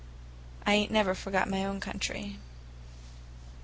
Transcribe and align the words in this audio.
I 0.65 0.73
ain't 0.73 0.89
never 0.89 1.13
forgot 1.13 1.47
my 1.47 1.63
own 1.63 1.79
country." 1.79 2.39